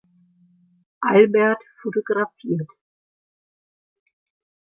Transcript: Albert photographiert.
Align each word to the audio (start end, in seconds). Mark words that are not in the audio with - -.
Albert 1.09 1.61
photographiert. 1.79 2.67